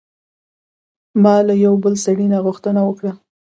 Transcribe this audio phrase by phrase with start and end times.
[1.23, 3.11] ما له یوه بل سړي نه غوښتنه وکړه.